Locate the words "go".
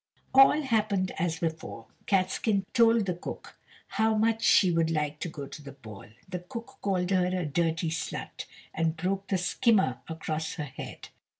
5.29-5.45